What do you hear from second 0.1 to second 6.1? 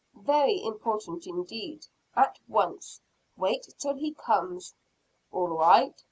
Very important indeed. At once. Wait till he comes." "All right."